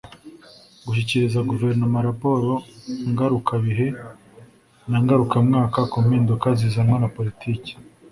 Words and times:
gushyikiriza 0.85 1.39
guverinoma 1.49 1.99
raporo 2.09 2.51
ngarukabihe 3.11 3.87
na 4.89 4.97
ngarukamwaka 5.03 5.79
ku 5.91 5.97
mpinduka 6.05 6.47
zizanwa 6.59 6.97
na 7.01 7.09
politiki 7.15 7.71